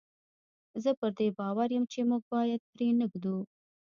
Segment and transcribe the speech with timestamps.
[0.83, 3.37] زه پر دې باور یم چې موږ باید پرې نه ږدو.